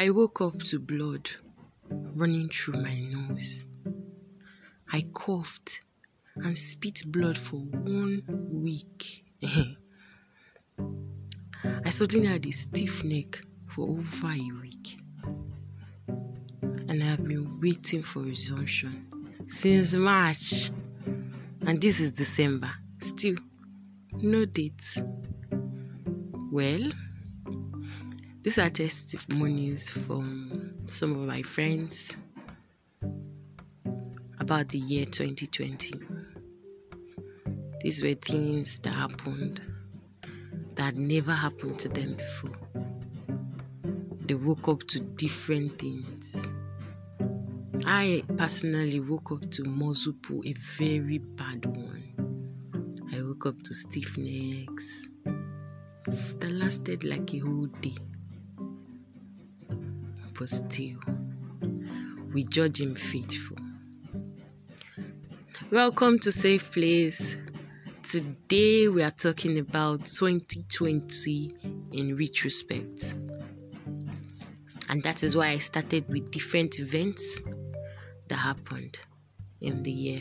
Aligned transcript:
I 0.00 0.10
woke 0.10 0.40
up 0.42 0.56
to 0.70 0.78
blood 0.78 1.28
running 1.90 2.48
through 2.50 2.80
my 2.80 2.92
nose. 2.92 3.64
I 4.92 5.02
coughed 5.12 5.80
and 6.36 6.56
spit 6.56 7.02
blood 7.06 7.36
for 7.36 7.56
one 7.56 8.22
week. 8.62 9.24
I 11.84 11.90
suddenly 11.90 12.28
had 12.28 12.46
a 12.46 12.52
stiff 12.52 13.02
neck 13.02 13.40
for 13.66 13.88
over 13.88 14.28
a 14.28 14.50
week. 14.62 15.00
And 16.06 17.02
I 17.02 17.06
have 17.06 17.26
been 17.26 17.58
waiting 17.60 18.02
for 18.02 18.20
resumption 18.20 19.08
since 19.48 19.94
March. 19.94 20.70
And 21.66 21.80
this 21.80 21.98
is 21.98 22.12
December. 22.12 22.70
Still, 23.00 23.34
no 24.12 24.44
date. 24.44 25.02
Well, 26.52 26.84
these 28.48 28.56
are 28.56 28.70
testimonies 28.70 29.90
from 29.90 30.72
some 30.86 31.10
of 31.10 31.18
my 31.18 31.42
friends 31.42 32.16
about 34.40 34.70
the 34.70 34.78
year 34.78 35.04
2020. 35.04 35.92
These 37.82 38.02
were 38.02 38.14
things 38.14 38.78
that 38.78 38.94
happened 38.94 39.60
that 40.76 40.96
never 40.96 41.32
happened 41.32 41.78
to 41.80 41.90
them 41.90 42.14
before. 42.14 42.56
They 44.24 44.34
woke 44.34 44.66
up 44.66 44.80
to 44.80 45.00
different 45.00 45.78
things. 45.78 46.48
I 47.84 48.22
personally 48.38 49.00
woke 49.00 49.30
up 49.30 49.50
to 49.50 49.64
Mozupu, 49.64 50.40
a 50.46 50.54
very 50.78 51.18
bad 51.18 51.66
one. 51.66 53.04
I 53.12 53.20
woke 53.20 53.44
up 53.44 53.58
to 53.58 53.74
stiff 53.74 54.16
necks 54.16 55.06
that 56.06 56.50
lasted 56.50 57.04
like 57.04 57.34
a 57.34 57.40
whole 57.40 57.66
day. 57.82 58.07
But 60.38 60.50
still, 60.50 61.00
we 62.32 62.44
judge 62.44 62.80
him 62.80 62.94
faithful. 62.94 63.56
Welcome 65.72 66.20
to 66.20 66.30
Safe 66.30 66.70
Place. 66.70 67.36
Today 68.04 68.86
we 68.86 69.02
are 69.02 69.10
talking 69.10 69.58
about 69.58 70.04
2020 70.04 71.50
in 71.90 72.14
retrospect. 72.14 73.14
And 74.88 75.02
that 75.02 75.24
is 75.24 75.36
why 75.36 75.48
I 75.48 75.58
started 75.58 76.06
with 76.08 76.30
different 76.30 76.78
events 76.78 77.40
that 78.28 78.36
happened 78.36 78.96
in 79.60 79.82
the 79.82 79.90
year. 79.90 80.20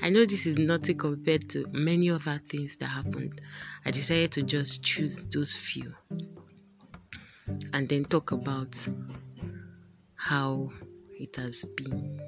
I 0.00 0.08
know 0.08 0.24
this 0.24 0.46
is 0.46 0.56
nothing 0.56 0.96
compared 0.96 1.50
to 1.50 1.66
many 1.72 2.08
other 2.08 2.40
things 2.48 2.76
that 2.76 2.86
happened. 2.86 3.38
I 3.84 3.90
decided 3.90 4.32
to 4.32 4.42
just 4.42 4.82
choose 4.82 5.26
those 5.26 5.54
few 5.54 5.94
and 7.72 7.88
then 7.88 8.04
talk 8.04 8.32
about 8.32 8.88
how 10.14 10.70
it 11.12 11.36
has 11.36 11.64
been. 11.76 12.20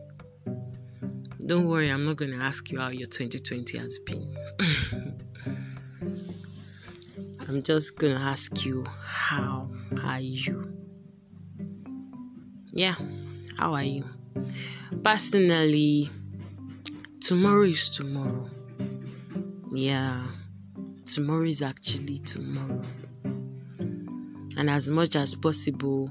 Don't 1.47 1.67
worry, 1.69 1.91
I'm 1.91 2.03
not 2.03 2.17
going 2.17 2.33
to 2.33 2.39
ask 2.39 2.71
you 2.71 2.79
how 2.79 2.89
your 2.93 3.09
2020 3.09 3.79
has 3.79 3.99
been. 3.99 4.37
I'm 7.49 7.63
just 7.63 7.99
going 7.99 8.15
to 8.17 8.21
ask 8.21 8.65
you, 8.65 8.85
how 9.05 9.69
are 10.05 10.21
you? 10.21 10.73
Yeah, 12.73 12.95
how 13.59 13.75
are 13.75 13.83
you? 13.83 14.05
Personally, 15.03 16.09
tomorrow 17.21 17.65
is 17.65 17.91
tomorrow. 17.91 18.49
Yeah, 19.73 20.27
tomorrow 21.05 21.45
is 21.45 21.63
actually 21.63 22.21
tomorrow. 22.21 22.83
And 24.61 24.69
as 24.69 24.91
much 24.91 25.17
as 25.17 25.35
possible, 25.35 26.11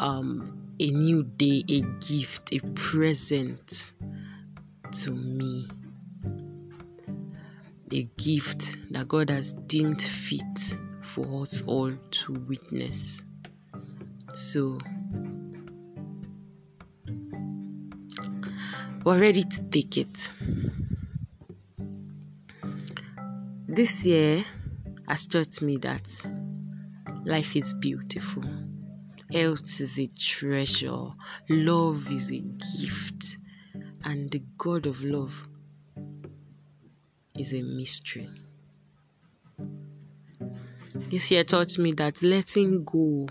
um, 0.00 0.72
a 0.80 0.88
new 0.88 1.22
day, 1.22 1.62
a 1.68 1.82
gift, 2.00 2.52
a 2.52 2.58
present 2.74 3.92
to 4.90 5.12
me. 5.12 5.68
A 7.92 8.02
gift 8.16 8.76
that 8.90 9.06
God 9.06 9.30
has 9.30 9.52
deemed 9.52 10.02
fit 10.02 10.76
for 11.00 11.42
us 11.42 11.62
all 11.68 11.92
to 11.92 12.32
witness. 12.32 13.22
So, 14.34 14.78
we're 19.04 19.20
ready 19.20 19.44
to 19.44 19.62
take 19.70 19.96
it. 19.96 20.32
This 23.68 24.04
year 24.04 24.42
has 25.06 25.28
taught 25.28 25.62
me 25.62 25.76
that 25.76 26.35
life 27.26 27.56
is 27.56 27.74
beautiful, 27.74 28.44
health 29.32 29.80
is 29.80 29.98
a 29.98 30.06
treasure, 30.06 31.08
love 31.48 32.10
is 32.10 32.32
a 32.32 32.38
gift, 32.78 33.36
and 34.04 34.30
the 34.30 34.40
God 34.56 34.86
of 34.86 35.02
love 35.02 35.48
is 37.36 37.52
a 37.52 37.62
mystery. 37.62 38.30
This 40.94 41.32
year 41.32 41.42
taught 41.42 41.76
me 41.78 41.92
that 41.94 42.22
letting 42.22 42.84
go 42.84 43.26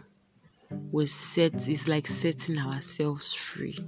was 0.91 1.13
set 1.13 1.69
is 1.69 1.87
like 1.87 2.07
setting 2.07 2.59
ourselves 2.59 3.33
free. 3.33 3.79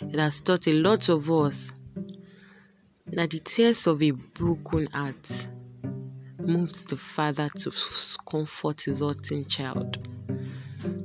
It 0.00 0.18
has 0.18 0.40
taught 0.40 0.66
a 0.66 0.72
lot 0.72 1.08
of 1.08 1.30
us 1.30 1.70
that 3.06 3.30
the 3.30 3.38
tears 3.38 3.86
of 3.86 4.02
a 4.02 4.10
broken 4.10 4.86
heart 4.86 5.46
moves 6.46 6.84
the 6.84 6.96
father 6.96 7.48
to 7.48 7.70
comfort 8.28 8.82
his 8.82 9.00
hurting 9.00 9.46
child. 9.46 10.06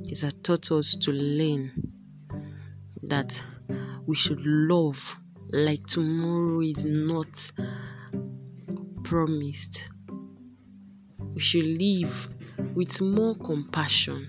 It 0.04 0.20
has 0.20 0.34
taught 0.42 0.70
us 0.72 0.96
to 0.96 1.12
learn 1.12 1.72
that 3.02 3.40
we 4.06 4.16
should 4.16 4.40
love 4.44 5.16
like 5.50 5.86
tomorrow 5.86 6.60
is 6.60 6.84
not 6.84 7.52
promised. 9.04 9.88
We 11.34 11.40
should 11.40 11.66
live 11.80 12.28
with 12.74 13.00
more 13.00 13.34
compassion 13.36 14.28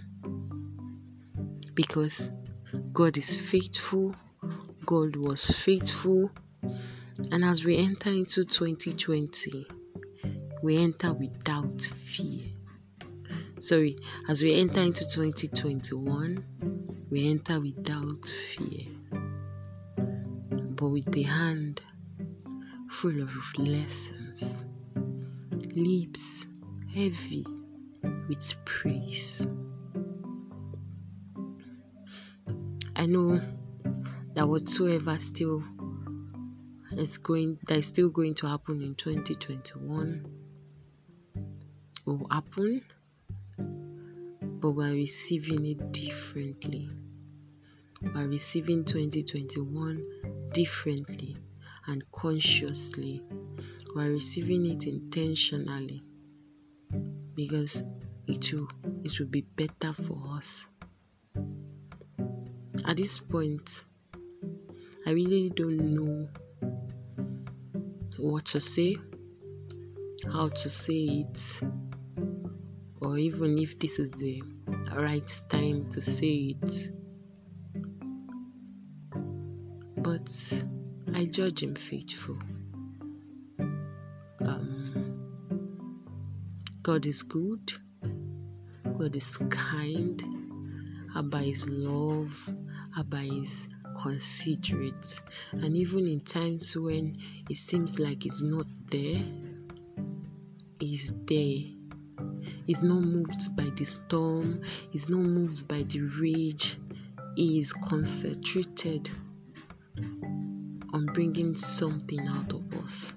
because 1.73 2.29
God 2.93 3.17
is 3.17 3.37
faithful 3.37 4.15
God 4.89 5.15
was 5.17 5.45
faithful. 5.45 6.31
And 7.31 7.45
as 7.45 7.63
we 7.63 7.77
enter 7.77 8.09
into 8.09 8.43
2020, 8.43 9.67
we 10.61 10.77
enter 10.77 11.13
without 11.13 11.81
fear. 11.81 12.45
Sorry, 13.59 13.97
as 14.27 14.41
we 14.41 14.59
enter 14.59 14.81
into 14.81 15.05
2021, 15.07 16.43
we 17.09 17.29
enter 17.29 17.59
without 17.59 18.25
fear, 18.55 18.87
but 20.75 20.89
with 20.89 21.11
the 21.11 21.23
hand 21.23 21.81
full 22.89 23.21
of 23.21 23.31
lessons, 23.57 24.63
lips 25.75 26.45
heavy 26.93 27.45
with 28.27 28.53
praise. 28.65 29.45
I 32.95 33.05
know 33.05 33.41
that 34.33 34.47
whatsoever 34.47 35.17
still 35.19 35.63
is 36.97 37.17
going 37.17 37.57
that 37.67 37.77
is 37.77 37.87
still 37.87 38.09
going 38.09 38.33
to 38.35 38.47
happen 38.47 38.81
in 38.81 38.95
2021 38.95 40.25
will 42.09 42.27
happen 42.29 42.81
but 44.61 44.71
we're 44.71 44.93
receiving 44.93 45.65
it 45.65 45.91
differently. 45.94 46.89
We're 48.01 48.27
receiving 48.27 48.83
2021 48.83 50.50
differently 50.53 51.35
and 51.88 52.03
consciously. 52.11 53.23
We're 53.95 54.11
receiving 54.11 54.65
it 54.65 54.85
intentionally 54.85 56.03
because 57.35 57.83
it 58.27 58.51
will 58.53 58.67
it 59.03 59.17
will 59.19 59.27
be 59.27 59.41
better 59.41 59.94
for 59.94 60.21
us. 60.31 60.65
At 62.85 62.97
this 62.97 63.17
point 63.17 63.83
I 65.05 65.12
really 65.12 65.51
don't 65.51 65.95
know 65.95 66.27
what 68.17 68.45
to 68.47 68.59
say, 68.59 68.97
how 70.33 70.50
to 70.50 70.69
say 70.69 71.25
it, 71.25 71.62
or 73.01 73.18
even 73.18 73.57
if 73.57 73.80
this 73.80 74.00
is 74.00 74.12
the 74.12 74.42
right 74.96 75.30
time 75.50 75.90
to 75.90 76.01
say 76.01 76.56
it. 76.62 76.92
But 79.98 80.54
I 81.13 81.25
judge 81.25 81.63
him 81.63 81.75
faithful. 81.75 82.38
Um, 84.42 85.19
God 86.81 87.06
is 87.06 87.24
good. 87.24 87.72
God 88.98 89.16
is 89.16 89.38
kind. 89.50 90.24
Abba 91.16 91.40
is 91.40 91.68
love. 91.69 92.50
Abba 92.98 93.22
is 93.22 93.68
considerate. 94.01 95.19
And 95.51 95.75
even 95.75 96.07
in 96.07 96.22
times 96.22 96.75
when 96.75 97.18
it 97.50 97.57
seems 97.57 98.00
like 98.00 98.25
it's 98.25 98.42
not 98.42 98.68
there, 98.88 99.24
it's 100.80 101.13
there. 101.25 101.78
He's 102.66 102.81
not 102.81 103.01
moved 103.01 103.56
by 103.56 103.69
the 103.75 103.86
storm, 103.86 104.62
he's 104.92 105.10
not 105.10 105.21
moved 105.21 105.68
by 105.68 105.83
the 105.83 106.01
rage. 106.01 106.77
He 107.36 107.60
is 107.60 107.71
concentrated 107.71 109.10
on 110.94 111.06
bringing 111.13 111.56
something 111.56 112.27
out 112.27 112.51
of 112.51 112.74
us. 112.74 113.13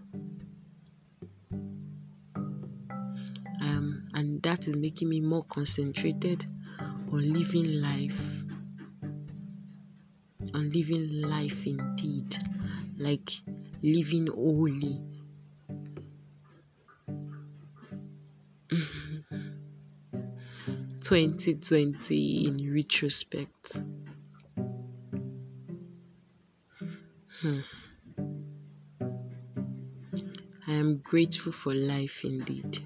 Um, 3.61 4.09
and 4.15 4.43
that 4.43 4.69
is 4.69 4.77
making 4.77 5.09
me 5.09 5.21
more 5.21 5.45
concentrated 5.45 6.47
on 6.81 7.33
living 7.33 7.81
life. 7.81 8.21
On 10.55 10.71
living 10.71 11.23
life 11.23 11.67
indeed. 11.67 12.37
Like 12.99 13.31
living 13.83 14.29
holy. 14.29 15.01
Twenty 21.13 21.57
twenty 21.57 22.47
in 22.47 22.73
retrospect. 22.73 23.83
Hmm. 27.43 27.61
I 30.67 30.73
am 30.73 31.03
grateful 31.05 31.53
for 31.53 31.75
life 31.75 32.25
indeed, 32.25 32.79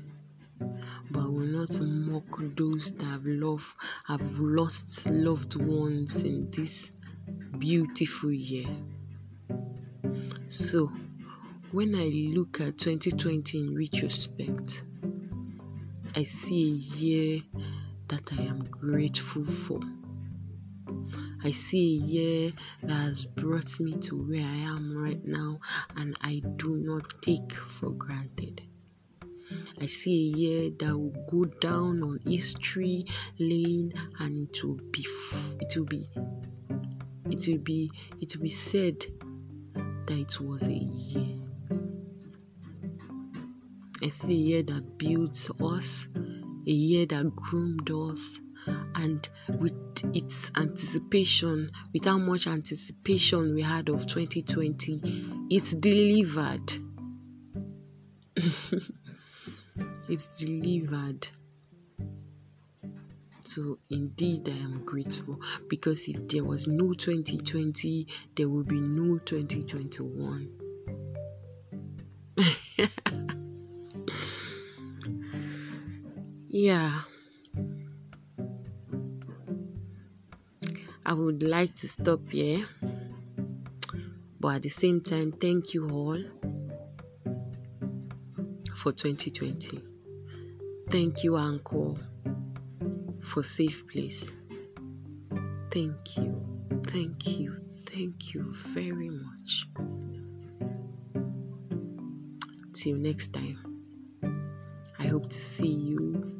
but 0.58 1.20
I 1.20 1.26
will 1.26 1.46
not 1.46 1.80
mock 1.80 2.40
those 2.56 2.92
that 2.96 3.04
have 3.04 3.26
loved, 3.26 3.72
have 4.08 4.40
lost 4.40 5.08
loved 5.08 5.54
ones 5.64 6.24
in 6.24 6.50
this 6.50 6.90
beautiful 7.60 8.32
year. 8.32 8.66
So, 10.48 10.90
when 11.70 11.94
I 11.94 12.06
look 12.34 12.60
at 12.60 12.78
2020 12.78 13.56
in 13.56 13.76
retrospect, 13.76 14.82
I 16.16 16.24
see 16.24 16.72
a 16.72 16.96
year 16.98 17.40
that 18.08 18.32
I 18.32 18.42
am 18.42 18.62
grateful 18.64 19.44
for. 19.44 19.80
I 21.44 21.50
see 21.52 21.98
a 21.98 22.06
year 22.06 22.52
that 22.82 22.94
has 22.94 23.24
brought 23.24 23.78
me 23.78 23.94
to 23.98 24.16
where 24.16 24.44
I 24.44 24.56
am 24.74 24.96
right 24.96 25.24
now, 25.24 25.60
and 25.96 26.16
I 26.20 26.42
do 26.56 26.76
not 26.76 27.22
take 27.22 27.52
for 27.52 27.90
granted. 27.90 28.62
I 29.80 29.86
see 29.86 30.32
a 30.32 30.36
year 30.36 30.70
that 30.78 30.96
will 30.98 31.14
go 31.30 31.44
down 31.60 32.02
on 32.02 32.18
history 32.26 33.06
lane, 33.38 33.92
and 34.18 34.48
it 34.48 34.64
will 34.64 34.80
be, 34.90 35.06
it 35.60 35.76
will 35.76 35.84
be, 35.84 36.08
it 37.30 37.46
will 37.46 37.58
be, 37.58 37.90
it 38.20 38.34
will 38.34 38.42
be 38.42 38.50
said 38.50 39.04
that 40.06 40.18
it 40.18 40.40
was 40.40 40.62
a 40.62 40.72
year. 40.72 41.38
I 44.02 44.08
see 44.08 44.32
a 44.32 44.34
year 44.34 44.62
that 44.64 44.98
builds 44.98 45.50
us, 45.60 46.06
a 46.66 46.70
year 46.70 47.06
that 47.06 47.34
groomed 47.36 47.90
us, 47.90 48.40
and 48.94 49.28
with 49.60 49.72
its 50.14 50.50
anticipation, 50.56 51.70
with 51.92 52.04
how 52.04 52.18
much 52.18 52.46
anticipation 52.46 53.54
we 53.54 53.62
had 53.62 53.88
of 53.88 54.06
2020, 54.06 55.46
it's 55.50 55.72
delivered. 55.74 56.72
it's 60.08 60.36
delivered. 60.38 61.28
So, 63.42 63.78
indeed, 63.90 64.48
I 64.48 64.56
am 64.56 64.84
grateful 64.84 65.40
because 65.68 66.08
if 66.08 66.26
there 66.28 66.42
was 66.42 66.66
no 66.66 66.92
2020, 66.94 68.08
there 68.34 68.48
will 68.48 68.64
be 68.64 68.80
no 68.80 69.18
2021. 69.18 70.50
yeah. 76.56 77.02
I 81.04 81.12
would 81.12 81.42
like 81.42 81.74
to 81.76 81.88
stop 81.88 82.20
here, 82.30 82.66
but 84.40 84.56
at 84.56 84.62
the 84.62 84.70
same 84.70 85.02
time, 85.02 85.32
thank 85.32 85.74
you 85.74 85.88
all 85.90 86.18
for 88.74 88.92
2020. 88.92 89.82
Thank 90.90 91.22
you, 91.24 91.36
Anchor, 91.36 91.94
for 93.20 93.42
Safe 93.42 93.86
Place. 93.86 94.26
Thank 95.70 96.16
you, 96.16 96.40
thank 96.86 97.38
you, 97.38 97.60
thank 97.84 98.32
you 98.32 98.50
very 98.72 99.10
much. 99.10 99.68
Till 102.72 102.96
next 102.96 103.34
time, 103.34 103.58
I 104.98 105.06
hope 105.06 105.28
to 105.28 105.38
see 105.38 105.68
you 105.68 106.35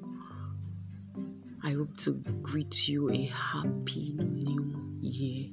hope 1.77 1.97
to 1.99 2.13
greet 2.43 2.89
you 2.89 3.11
a 3.11 3.25
happy 3.25 4.15
new 4.19 4.99
year. 5.01 5.51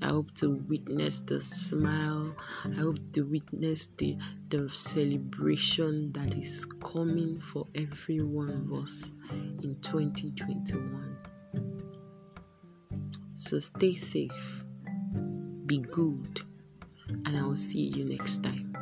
I 0.00 0.08
hope 0.08 0.32
to 0.36 0.56
witness 0.68 1.20
the 1.20 1.40
smile. 1.40 2.34
I 2.64 2.74
hope 2.74 2.98
to 3.12 3.22
witness 3.22 3.88
the, 3.98 4.16
the 4.48 4.70
celebration 4.70 6.12
that 6.12 6.34
is 6.34 6.64
coming 6.64 7.38
for 7.38 7.66
every 7.74 8.22
one 8.22 8.50
of 8.50 8.72
us 8.82 9.10
in 9.62 9.76
2021. 9.82 11.16
So 13.34 13.58
stay 13.58 13.94
safe, 13.94 14.64
be 15.66 15.78
good, 15.78 16.40
and 17.26 17.36
I 17.36 17.42
will 17.42 17.56
see 17.56 17.82
you 17.82 18.04
next 18.04 18.42
time. 18.42 18.73